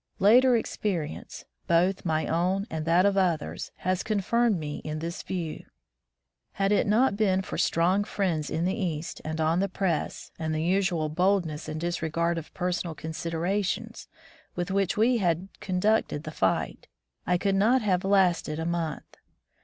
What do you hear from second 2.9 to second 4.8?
of others, has confirmed me